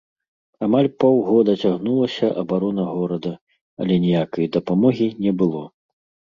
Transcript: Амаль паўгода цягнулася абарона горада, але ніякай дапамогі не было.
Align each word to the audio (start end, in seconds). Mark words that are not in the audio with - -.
Амаль 0.67 0.87
паўгода 1.03 1.55
цягнулася 1.65 2.31
абарона 2.43 2.83
горада, 2.95 3.33
але 3.85 3.93
ніякай 4.09 4.53
дапамогі 4.59 5.15
не 5.23 5.39
было. 5.45 5.63